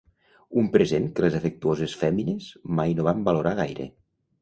[0.61, 2.51] Un present que les afectuoses fèmines
[2.83, 3.91] mai no van valorar gaire.